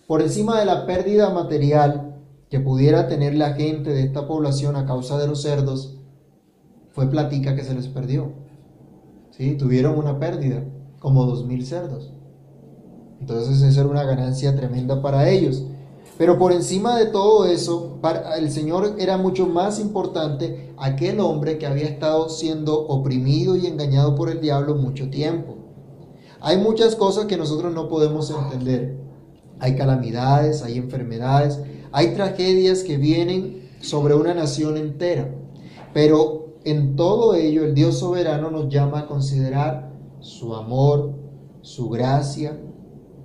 [0.07, 2.16] Por encima de la pérdida material
[2.51, 5.98] que pudiera tener la gente de esta población a causa de los cerdos,
[6.90, 8.33] fue platica que se les perdió.
[9.31, 9.57] ¿Sí?
[9.57, 10.62] Tuvieron una pérdida,
[10.98, 12.12] como dos mil cerdos.
[13.20, 15.64] Entonces esa era una ganancia tremenda para ellos.
[16.18, 21.59] Pero por encima de todo eso, para el Señor era mucho más importante aquel hombre
[21.59, 25.57] que había estado siendo oprimido y engañado por el diablo mucho tiempo.
[26.40, 28.98] Hay muchas cosas que nosotros no podemos entender.
[29.59, 31.61] Hay calamidades, hay enfermedades,
[31.92, 35.35] hay tragedias que vienen sobre una nación entera.
[35.94, 41.12] Pero en todo ello el Dios soberano nos llama a considerar su amor,
[41.62, 42.61] su gracia,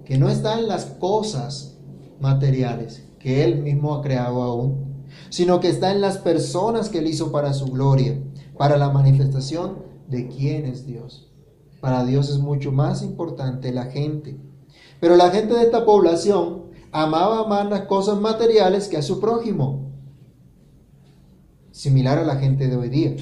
[0.06, 1.77] que no está en las cosas
[2.20, 7.08] materiales que Él mismo ha creado aún, sino que está en las personas que Él
[7.08, 8.20] hizo para su gloria,
[8.58, 11.32] para la manifestación de quién es Dios.
[11.80, 14.38] Para Dios es mucho más importante la gente.
[15.00, 19.92] Pero la gente de esta población amaba más las cosas materiales que a su prójimo.
[21.72, 23.16] Similar a la gente de hoy día,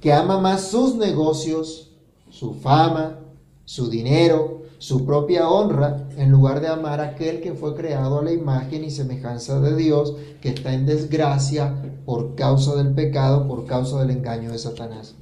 [0.00, 1.96] que ama más sus negocios,
[2.28, 3.20] su fama,
[3.64, 4.53] su dinero,
[4.84, 8.84] su propia honra en lugar de amar a aquel que fue creado a la imagen
[8.84, 14.10] y semejanza de Dios, que está en desgracia por causa del pecado, por causa del
[14.10, 15.14] engaño de Satanás.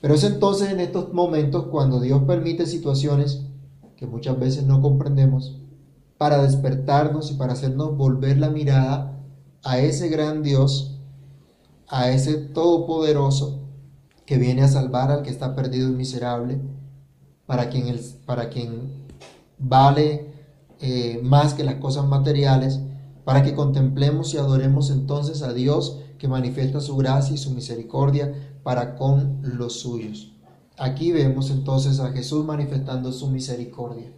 [0.00, 3.42] Pero es entonces en estos momentos cuando Dios permite situaciones
[3.94, 5.60] que muchas veces no comprendemos
[6.18, 9.16] para despertarnos y para hacernos volver la mirada
[9.62, 10.98] a ese gran Dios,
[11.86, 13.60] a ese todopoderoso
[14.26, 16.60] que viene a salvar al que está perdido y miserable,
[17.52, 18.88] para quien, el, para quien
[19.58, 20.32] vale
[20.80, 22.80] eh, más que las cosas materiales,
[23.26, 28.32] para que contemplemos y adoremos entonces a Dios que manifiesta su gracia y su misericordia
[28.62, 30.32] para con los suyos.
[30.78, 34.10] Aquí vemos entonces a Jesús manifestando su misericordia.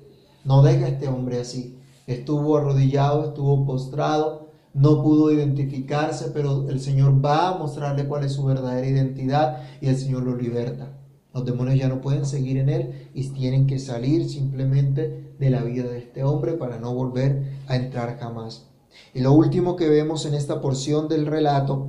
[0.44, 1.76] No deja a este hombre así.
[2.06, 8.34] Estuvo arrodillado, estuvo postrado, no pudo identificarse, pero el Señor va a mostrarle cuál es
[8.34, 11.00] su verdadera identidad y el Señor lo liberta.
[11.34, 15.64] Los demonios ya no pueden seguir en él y tienen que salir simplemente de la
[15.64, 18.68] vida de este hombre para no volver a entrar jamás.
[19.12, 21.88] Y lo último que vemos en esta porción del relato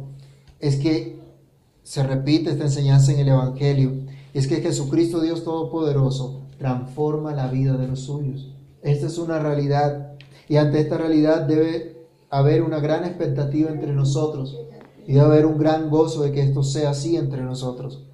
[0.60, 1.19] es que
[1.84, 3.91] se repite esta enseñanza en el Evangelio,
[4.34, 8.51] es que Jesucristo Dios Todopoderoso transforma la vida de los suyos.
[8.81, 10.13] Esta es una realidad
[10.49, 14.58] y ante esta realidad debe haber una gran expectativa entre nosotros
[15.05, 18.05] y debe haber un gran gozo de que esto sea así entre nosotros.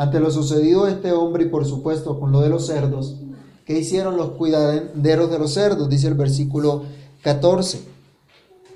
[0.00, 3.16] Ante lo sucedido este hombre y por supuesto con lo de los cerdos,
[3.66, 5.90] ¿qué hicieron los cuidaderos de los cerdos?
[5.90, 6.84] Dice el versículo
[7.22, 7.82] 14.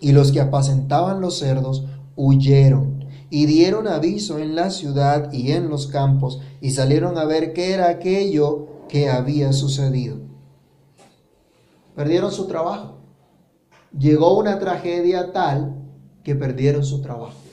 [0.02, 1.84] Y los que apacentaban los cerdos
[2.14, 7.54] huyeron y dieron aviso en la ciudad y en los campos y salieron a ver
[7.54, 10.18] qué era aquello que había sucedido.
[11.96, 12.98] Perdieron su trabajo
[13.98, 15.74] llegó una tragedia tal
[16.22, 17.43] que perdieron su trabajo.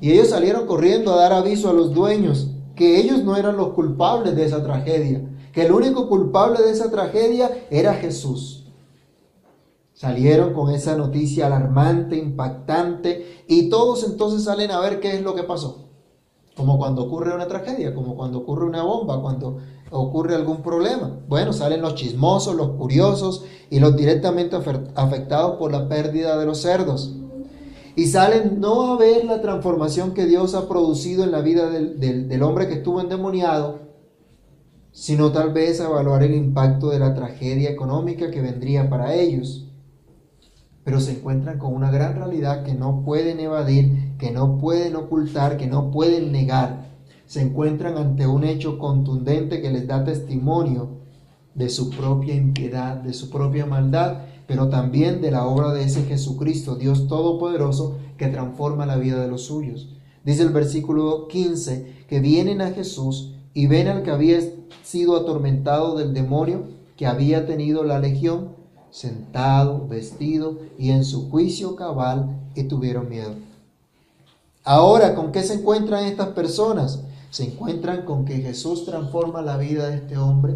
[0.00, 3.70] Y ellos salieron corriendo a dar aviso a los dueños que ellos no eran los
[3.70, 8.66] culpables de esa tragedia, que el único culpable de esa tragedia era Jesús.
[9.92, 15.34] Salieron con esa noticia alarmante, impactante, y todos entonces salen a ver qué es lo
[15.34, 15.88] que pasó.
[16.56, 19.58] Como cuando ocurre una tragedia, como cuando ocurre una bomba, cuando
[19.90, 21.18] ocurre algún problema.
[21.28, 24.56] Bueno, salen los chismosos, los curiosos y los directamente
[24.94, 27.16] afectados por la pérdida de los cerdos.
[27.98, 32.42] Y salen no a ver la transformación que Dios ha producido en la vida del,
[32.44, 33.80] hombre que estuvo endemoniado,
[34.92, 39.66] sino tal vez a evaluar el impacto de la tragedia económica que vendría para ellos.
[40.84, 45.56] Pero se encuentran con una gran realidad que no pueden evadir, que no pueden ocultar,
[45.56, 46.86] que no pueden negar
[47.26, 51.00] se encuentran ante un hecho contundente que les da testimonio
[51.54, 56.04] de su propia impiedad, de su propia maldad, pero también de la obra de ese
[56.04, 59.90] Jesucristo, Dios Todopoderoso, que transforma la vida de los suyos.
[60.24, 64.40] Dice el versículo 15, que vienen a Jesús y ven al que había
[64.82, 66.62] sido atormentado del demonio,
[66.96, 68.48] que había tenido la legión,
[68.90, 73.34] sentado, vestido y en su juicio cabal, y tuvieron miedo.
[74.64, 77.04] Ahora, ¿con qué se encuentran estas personas?
[77.30, 80.54] se encuentran con que Jesús transforma la vida de este hombre,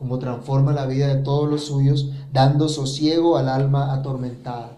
[0.00, 4.70] como transforma la vida de todos los suyos, dando sosiego al alma atormentada.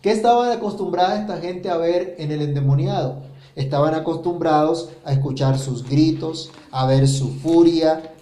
[0.00, 3.16] ¿Qué estaban acostumbrada esta gente a ver en el endemoniado?
[3.56, 8.14] Estaban acostumbrados a escuchar sus gritos, a ver su furia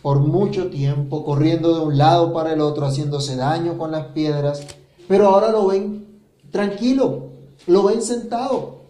[0.00, 4.64] por mucho tiempo, corriendo de un lado para el otro, haciéndose daño con las piedras,
[5.08, 6.20] pero ahora lo ven
[6.52, 7.30] tranquilo,
[7.66, 8.82] lo ven sentado,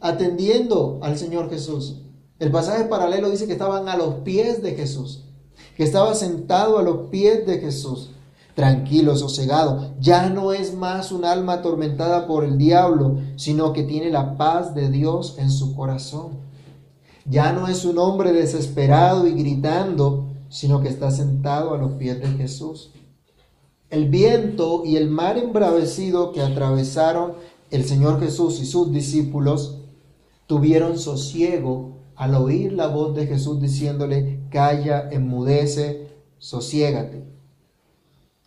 [0.00, 2.00] atendiendo al Señor Jesús.
[2.38, 5.24] El pasaje paralelo dice que estaban a los pies de Jesús,
[5.74, 8.10] que estaba sentado a los pies de Jesús,
[8.54, 9.94] tranquilo, sosegado.
[10.00, 14.74] Ya no es más un alma atormentada por el diablo, sino que tiene la paz
[14.74, 16.32] de Dios en su corazón.
[17.24, 22.20] Ya no es un hombre desesperado y gritando, sino que está sentado a los pies
[22.20, 22.90] de Jesús.
[23.88, 27.32] El viento y el mar embravecido que atravesaron
[27.70, 29.78] el Señor Jesús y sus discípulos
[30.46, 37.24] tuvieron sosiego al oír la voz de Jesús diciéndole, calla, enmudece, sosiégate.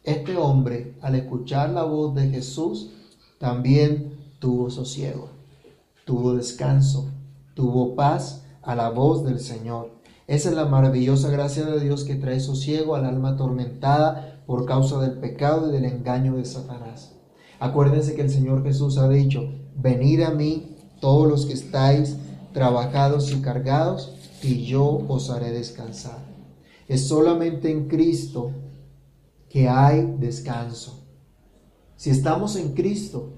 [0.04, 2.92] Este hombre, al escuchar la voz de Jesús,
[3.38, 5.30] también tuvo sosiego,
[6.06, 7.10] tuvo descanso,
[7.54, 9.92] tuvo paz a la voz del Señor.
[10.28, 15.00] Esa es la maravillosa gracia de Dios que trae sosiego al alma atormentada por causa
[15.00, 17.16] del pecado y del engaño de Satanás.
[17.60, 22.18] Acuérdense que el Señor Jesús ha dicho, venid a mí todos los que estáis
[22.60, 24.12] trabajados y cargados,
[24.44, 26.20] y yo os haré descansar.
[26.90, 28.52] Es solamente en Cristo
[29.48, 31.06] que hay descanso.
[31.96, 33.30] Si estamos en Cristo,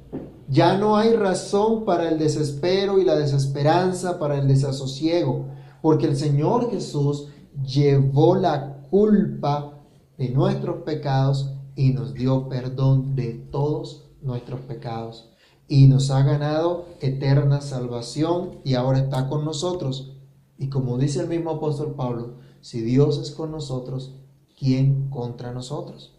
[0.50, 5.46] ya no hay razón para el desespero y la desesperanza, para el desasosiego,
[5.84, 7.28] porque el Señor Jesús
[7.64, 9.84] llevó la culpa
[10.18, 15.31] de nuestros pecados y nos dio perdón de todos nuestros pecados
[15.72, 20.12] y nos ha ganado eterna salvación y ahora está con nosotros.
[20.58, 24.12] Y como dice el mismo apóstol Pablo, si Dios es con nosotros,
[24.60, 26.14] ¿quién contra nosotros?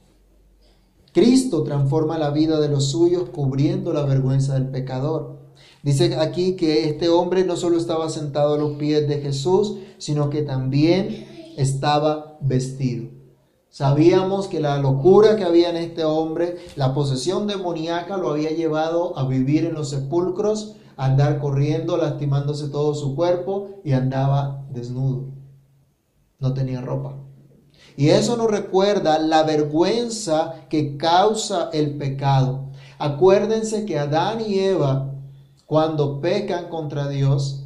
[1.13, 5.41] Cristo transforma la vida de los suyos cubriendo la vergüenza del pecador.
[5.83, 10.31] Dice aquí que este hombre no solo estaba sentado a los pies de Jesús, sino
[10.31, 13.11] que también estaba vestido.
[13.73, 19.19] Sabíamos que la locura que había en este hombre, la posesión demoníaca lo había llevado
[19.19, 25.25] a vivir en los sepulcros, a andar corriendo, lastimándose todo su cuerpo y andaba desnudo.
[26.39, 27.15] No tenía ropa.
[27.97, 32.67] Y eso nos recuerda la vergüenza que causa el pecado.
[32.99, 35.15] Acuérdense que Adán y Eva,
[35.65, 37.65] cuando pecan contra Dios,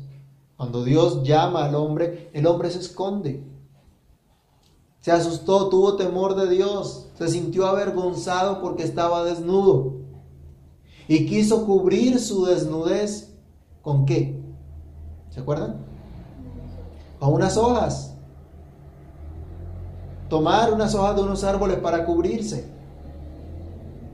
[0.56, 3.55] cuando Dios llama al hombre, el hombre se esconde.
[5.06, 9.98] Se asustó, tuvo temor de Dios, se sintió avergonzado porque estaba desnudo.
[11.06, 13.32] Y quiso cubrir su desnudez
[13.82, 14.42] con qué?
[15.30, 15.76] ¿Se acuerdan?
[17.20, 18.16] Con unas hojas
[20.28, 22.66] tomar unas hojas de unos árboles para cubrirse.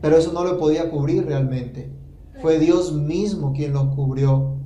[0.03, 1.91] Pero eso no lo podía cubrir realmente.
[2.43, 4.57] Fue Dios mismo quien los cubrió,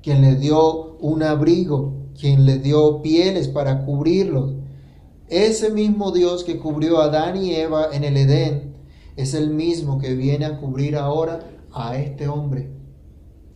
[0.00, 4.61] quien le dio un abrigo, quien le dio pieles para cubrirlos.
[5.32, 8.74] Ese mismo Dios que cubrió a Adán y Eva en el Edén
[9.16, 11.40] es el mismo que viene a cubrir ahora
[11.72, 12.68] a este hombre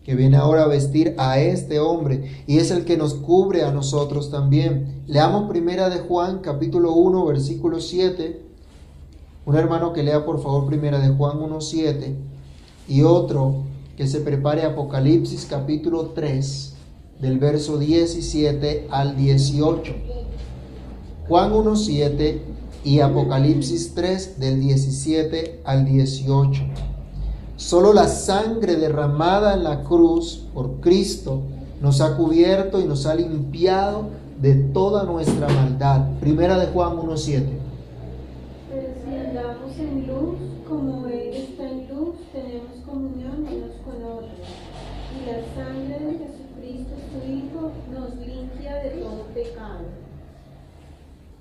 [0.03, 3.73] que viene ahora a vestir a este hombre y es el que nos cubre a
[3.73, 5.03] nosotros también.
[5.07, 8.41] Leamos primera de Juan capítulo 1 versículo 7.
[9.45, 12.15] Un hermano que lea por favor primera de Juan 1 7
[12.89, 13.65] y otro
[13.99, 16.75] que se prepare Apocalipsis capítulo 3
[17.21, 20.16] del verso 17 al 18.
[21.29, 22.43] Juan 1 7
[22.85, 26.63] y Apocalipsis 3 del 17 al 18.
[27.57, 31.43] Solo la sangre derramada en la cruz por Cristo
[31.81, 34.05] nos ha cubierto y nos ha limpiado
[34.41, 36.07] de toda nuestra maldad.
[36.21, 37.43] Primera de Juan 1.7.
[38.71, 40.37] Pero si andamos en luz,
[40.69, 44.47] como Él está en luz, tenemos comunión unos con otros.
[45.11, 50.07] Y la sangre de Jesucristo, su Hijo, nos limpia de todo pecado.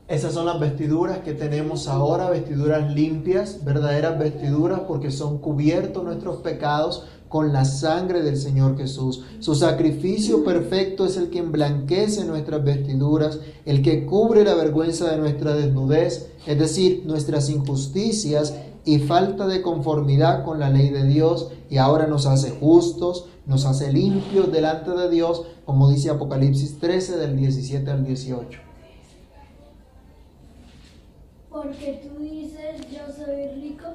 [0.07, 6.41] Esas son las vestiduras que tenemos ahora, vestiduras limpias, verdaderas vestiduras porque son cubiertos nuestros
[6.41, 9.23] pecados con la sangre del Señor Jesús.
[9.39, 15.17] Su sacrificio perfecto es el que emblanquece nuestras vestiduras, el que cubre la vergüenza de
[15.17, 18.53] nuestra desnudez, es decir, nuestras injusticias
[18.85, 23.65] y falta de conformidad con la ley de Dios y ahora nos hace justos, nos
[23.65, 28.64] hace limpios delante de Dios, como dice Apocalipsis 13 del 17 al 18.
[31.55, 33.85] Porque tú dices, yo soy rico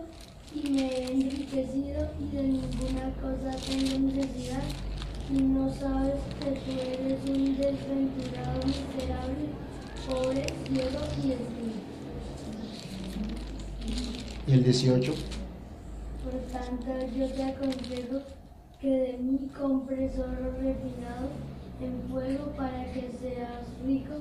[0.55, 4.63] y me he enriquecido y de ninguna cosa tengo necesidad
[5.31, 9.51] y no sabes que tú eres un desventurado, miserable,
[10.09, 11.81] pobre, ciego y desnudo.
[14.47, 15.15] ¿Y el 18?
[16.25, 18.23] Por tanto, yo te aconsejo
[18.81, 21.29] que de mí compres oro refinado
[21.79, 24.15] en fuego para que seas rico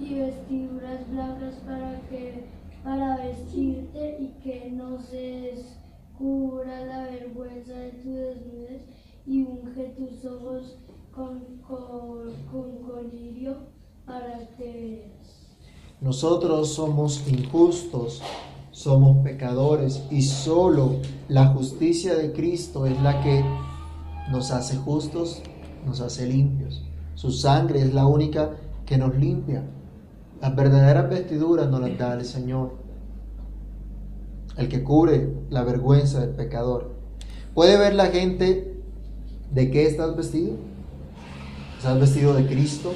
[0.00, 5.54] y vestiduras blancas para que para vestirte y que no se
[6.16, 8.82] descubra la vergüenza de tu desnudez
[9.26, 10.76] y unge tus ojos
[11.14, 13.56] con, con, con colirio
[14.04, 15.12] para que.
[16.00, 18.20] Nosotros somos injustos,
[18.72, 20.96] somos pecadores y solo
[21.28, 23.44] la justicia de Cristo es la que
[24.30, 25.40] nos hace justos,
[25.86, 26.82] nos hace limpios.
[27.14, 29.64] Su sangre es la única que nos limpia.
[30.42, 32.72] Las verdaderas vestiduras nos las da el Señor,
[34.56, 36.90] el que cubre la vergüenza del pecador.
[37.54, 38.74] ¿Puede ver la gente
[39.52, 40.54] de qué estás vestido?
[41.78, 42.92] ¿Estás vestido de Cristo?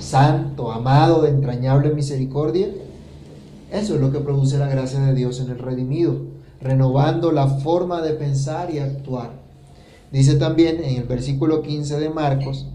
[0.00, 2.66] Santo, amado, de entrañable misericordia.
[3.70, 6.16] Eso es lo que produce la gracia de Dios en el redimido,
[6.60, 9.30] renovando la forma de pensar y actuar.
[10.10, 12.66] Dice también en el versículo 15 de Marcos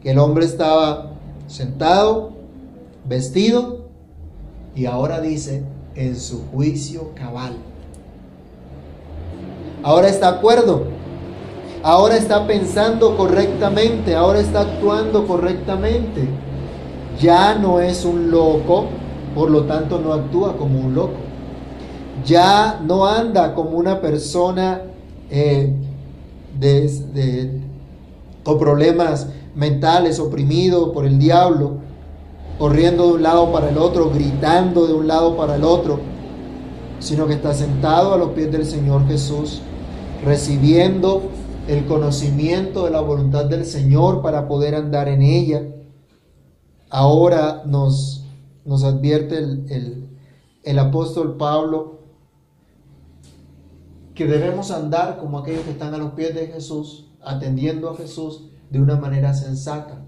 [0.00, 1.14] que el hombre estaba
[1.48, 2.41] sentado
[3.12, 3.90] vestido
[4.74, 5.62] y ahora dice
[5.94, 7.52] en su juicio cabal.
[9.82, 10.84] Ahora está acuerdo,
[11.82, 16.26] ahora está pensando correctamente, ahora está actuando correctamente.
[17.20, 18.86] Ya no es un loco,
[19.34, 21.20] por lo tanto no actúa como un loco.
[22.24, 24.80] Ya no anda como una persona
[25.28, 25.70] eh,
[28.42, 31.91] con problemas mentales, oprimido por el diablo,
[32.58, 36.00] corriendo de un lado para el otro, gritando de un lado para el otro,
[37.00, 39.62] sino que está sentado a los pies del Señor Jesús,
[40.24, 41.22] recibiendo
[41.68, 45.62] el conocimiento de la voluntad del Señor para poder andar en ella.
[46.90, 48.24] Ahora nos,
[48.64, 50.08] nos advierte el,
[50.62, 52.00] el, apóstol Pablo
[54.14, 58.50] que debemos andar como aquellos que están a los pies de Jesús, atendiendo a Jesús
[58.70, 60.04] de una manera sensata.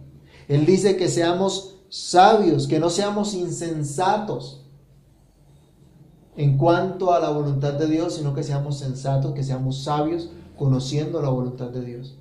[0.48, 4.66] Él dice que seamos sabios, que no seamos insensatos
[6.36, 11.22] en cuanto a la voluntad de Dios, sino que seamos sensatos, que seamos sabios conociendo
[11.22, 12.18] la voluntad de Dios.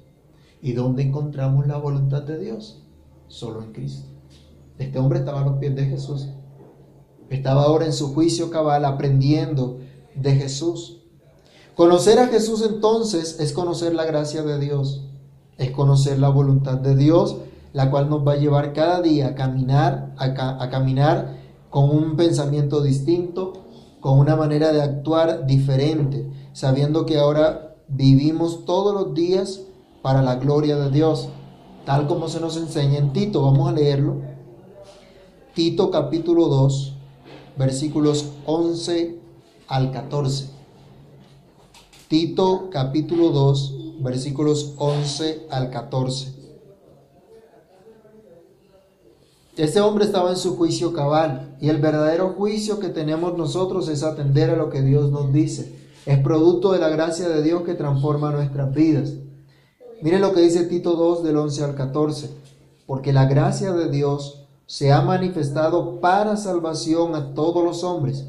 [0.61, 2.83] ¿Y dónde encontramos la voluntad de Dios?
[3.27, 4.05] Solo en Cristo.
[4.77, 6.27] Este hombre estaba a los pies de Jesús.
[7.31, 9.79] Estaba ahora en su juicio cabal aprendiendo
[10.13, 10.99] de Jesús.
[11.73, 15.07] Conocer a Jesús entonces es conocer la gracia de Dios,
[15.57, 17.37] es conocer la voluntad de Dios,
[17.73, 21.37] la cual nos va a llevar cada día a caminar, a, caminar
[21.69, 23.53] con un pensamiento distinto,
[23.99, 29.61] con una manera de actuar diferente, sabiendo que ahora vivimos todos los días
[30.03, 31.29] para la gloria de Dios,
[31.85, 33.41] tal como se nos enseña en Tito.
[33.41, 34.21] Vamos a leerlo.
[35.55, 36.93] Tito capítulo 2,
[37.57, 39.19] versículos 11
[39.67, 40.49] al 14.
[42.07, 46.42] Tito capítulo 2, versículos 11 al 14.
[49.55, 54.01] Este hombre estaba en su juicio cabal y el verdadero juicio que tenemos nosotros es
[54.01, 55.75] atender a lo que Dios nos dice.
[56.07, 59.13] Es producto de la gracia de Dios que transforma nuestras vidas.
[60.01, 62.31] Miren lo que dice Tito 2 del 11 al 14.
[62.87, 68.25] Porque la gracia de Dios se ha manifestado para salvación a todos los hombres,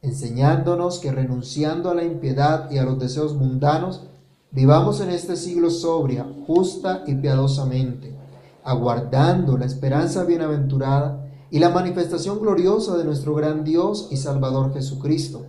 [0.00, 4.04] enseñándonos que renunciando a la impiedad y a los deseos mundanos,
[4.50, 8.23] vivamos en este siglo sobria, justa y piadosamente
[8.64, 15.46] aguardando la esperanza bienaventurada y la manifestación gloriosa de nuestro gran Dios y Salvador Jesucristo,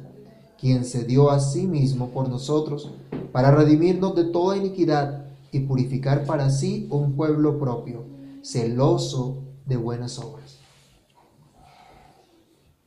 [0.59, 2.91] quien se dio a sí mismo por nosotros
[3.31, 8.05] para redimirnos de toda iniquidad y purificar para sí un pueblo propio,
[8.43, 10.57] celoso de buenas obras.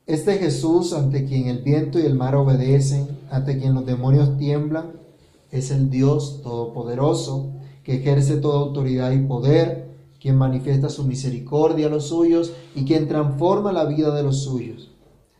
[0.05, 4.93] Este Jesús ante quien el viento y el mar obedecen, ante quien los demonios tiemblan,
[5.51, 7.53] es el Dios Todopoderoso,
[7.83, 9.88] que ejerce toda autoridad y poder,
[10.19, 14.91] quien manifiesta su misericordia a los suyos y quien transforma la vida de los suyos.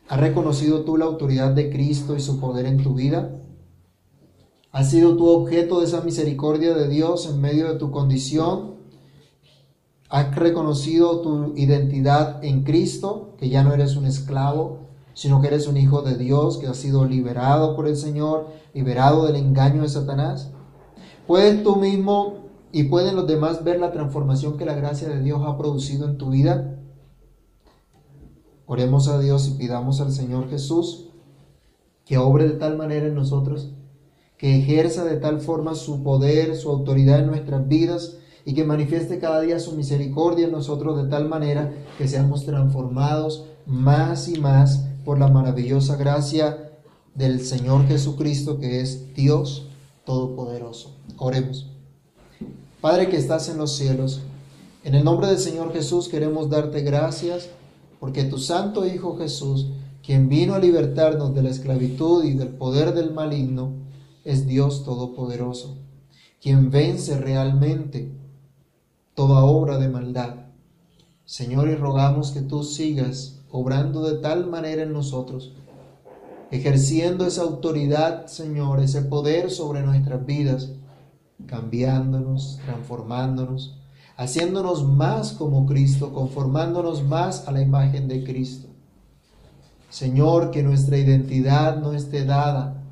[0.08, 3.36] ¿Has reconocido tú la autoridad de Cristo y su poder en tu vida?
[4.72, 8.76] ¿Has sido tú objeto de esa misericordia de Dios en medio de tu condición?
[10.08, 14.78] ¿Has reconocido tu identidad en Cristo, que ya no eres un esclavo,
[15.12, 19.26] sino que eres un hijo de Dios, que has sido liberado por el Señor, liberado
[19.26, 20.50] del engaño de Satanás?
[21.26, 22.39] ¿Puedes tú mismo
[22.72, 26.18] ¿Y pueden los demás ver la transformación que la gracia de Dios ha producido en
[26.18, 26.78] tu vida?
[28.66, 31.08] Oremos a Dios y pidamos al Señor Jesús
[32.04, 33.72] que obre de tal manera en nosotros,
[34.36, 39.18] que ejerza de tal forma su poder, su autoridad en nuestras vidas y que manifieste
[39.18, 44.86] cada día su misericordia en nosotros de tal manera que seamos transformados más y más
[45.04, 46.72] por la maravillosa gracia
[47.14, 49.68] del Señor Jesucristo que es Dios
[50.04, 50.96] Todopoderoso.
[51.18, 51.79] Oremos.
[52.80, 54.22] Padre que estás en los cielos,
[54.84, 57.50] en el nombre del Señor Jesús queremos darte gracias
[57.98, 59.66] porque tu Santo Hijo Jesús,
[60.02, 63.72] quien vino a libertarnos de la esclavitud y del poder del maligno,
[64.24, 65.76] es Dios Todopoderoso,
[66.40, 68.10] quien vence realmente
[69.14, 70.36] toda obra de maldad.
[71.26, 75.52] Señor, y rogamos que tú sigas obrando de tal manera en nosotros,
[76.50, 80.70] ejerciendo esa autoridad, Señor, ese poder sobre nuestras vidas,
[81.46, 83.80] cambiándonos, transformándonos,
[84.16, 88.68] haciéndonos más como Cristo, conformándonos más a la imagen de Cristo.
[89.88, 92.84] Señor, que nuestra identidad no esté dada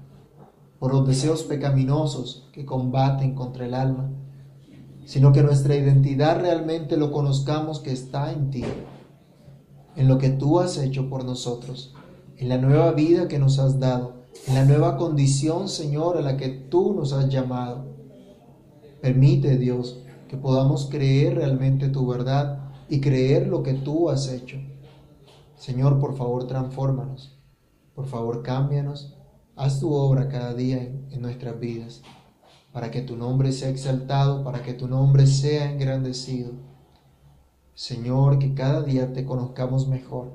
[0.79, 4.11] por los deseos pecaminosos que combaten contra el alma,
[5.05, 8.65] sino que nuestra identidad realmente lo conozcamos que está en ti,
[9.97, 11.95] en lo que tú has hecho por nosotros,
[12.37, 14.15] en la nueva vida que nos has dado,
[14.47, 17.98] en la nueva condición, Señor, a la que tú nos has llamado
[19.01, 24.59] Permite, Dios, que podamos creer realmente tu verdad y creer lo que tú has hecho.
[25.57, 27.39] Señor, por favor, transfórmanos.
[27.95, 29.17] Por favor, cámbianos.
[29.57, 32.03] Haz tu obra cada día en, nuestras vidas,
[32.73, 36.53] para que tu nombre sea exaltado, para que tu nombre sea engrandecido.
[37.75, 40.33] Señor, que cada día te conozcamos mejor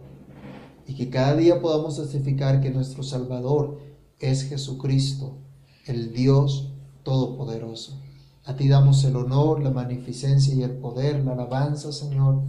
[0.85, 3.79] y que cada día podamos testificar que nuestro Salvador
[4.19, 5.37] es Jesucristo,
[5.85, 8.02] el Dios Todopoderoso.
[8.45, 12.41] A ti damos el honor, la magnificencia y el poder, la alabanza, Señor,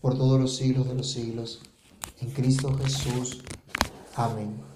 [0.00, 1.60] por todos los siglos de los siglos.
[2.20, 3.42] En Cristo Jesús.
[4.16, 4.69] Amén.